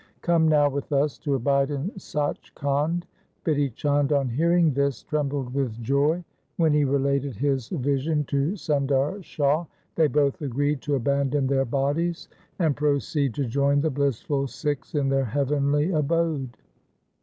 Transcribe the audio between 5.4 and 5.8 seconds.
with